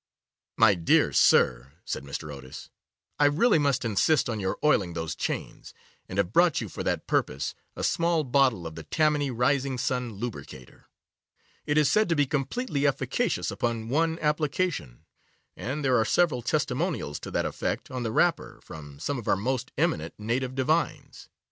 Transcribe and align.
'My 0.57 0.73
dear 0.73 1.13
sir,' 1.13 1.73
said 1.85 2.03
Mr. 2.03 2.33
Otis, 2.33 2.71
'I 3.19 3.25
really 3.25 3.59
must 3.59 3.85
insist 3.85 4.31
on 4.31 4.39
your 4.39 4.57
oiling 4.63 4.93
those 4.93 5.13
chains, 5.15 5.75
and 6.09 6.17
have 6.17 6.33
brought 6.33 6.59
you 6.59 6.67
for 6.69 6.81
that 6.81 7.05
purpose 7.05 7.53
a 7.75 7.83
small 7.83 8.23
bottle 8.23 8.65
of 8.65 8.73
the 8.73 8.81
Tammany 8.81 9.29
Rising 9.29 9.77
Sun 9.77 10.13
Lubricator. 10.13 10.87
It 11.67 11.77
is 11.77 11.91
said 11.91 12.09
to 12.09 12.15
be 12.15 12.25
completely 12.25 12.87
efficacious 12.87 13.51
upon 13.51 13.89
one 13.89 14.17
application, 14.23 15.05
and 15.55 15.85
there 15.85 15.97
are 15.99 16.03
several 16.03 16.41
testimonials 16.41 17.19
to 17.19 17.29
that 17.29 17.45
effect 17.45 17.91
on 17.91 18.01
the 18.01 18.11
wrapper 18.11 18.59
from 18.63 18.97
some 18.97 19.19
of 19.19 19.27
our 19.27 19.37
most 19.37 19.71
eminent 19.77 20.15
native 20.17 20.55
divines. 20.55 21.29